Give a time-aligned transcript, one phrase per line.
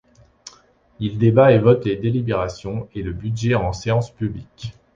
[0.99, 4.73] Il débat et vote les délibérations et le budget en séance publique.